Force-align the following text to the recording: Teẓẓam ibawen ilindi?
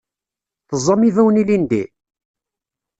Teẓẓam 0.69 1.01
ibawen 1.09 1.37
ilindi? 1.41 1.81